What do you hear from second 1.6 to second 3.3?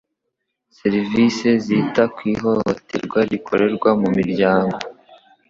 zita ku ihohoterwa